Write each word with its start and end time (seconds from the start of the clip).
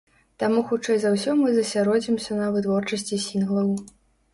Таму 0.43 0.63
хутчэй 0.71 0.97
за 1.03 1.11
ўсё 1.17 1.37
мы 1.43 1.53
засяродзімся 1.59 2.41
на 2.43 2.51
вытворчасці 2.57 3.25
сінглаў. 3.31 3.75